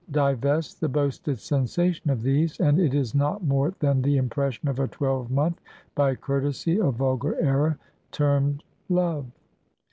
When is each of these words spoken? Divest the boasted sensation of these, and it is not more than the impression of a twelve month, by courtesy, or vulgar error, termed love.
Divest 0.09 0.81
the 0.81 0.89
boasted 0.89 1.37
sensation 1.37 2.09
of 2.09 2.23
these, 2.23 2.59
and 2.59 2.79
it 2.79 2.95
is 2.95 3.13
not 3.13 3.43
more 3.43 3.75
than 3.77 4.01
the 4.01 4.17
impression 4.17 4.67
of 4.67 4.79
a 4.79 4.87
twelve 4.87 5.29
month, 5.29 5.61
by 5.93 6.15
courtesy, 6.15 6.79
or 6.79 6.91
vulgar 6.91 7.39
error, 7.39 7.77
termed 8.11 8.63
love. 8.89 9.27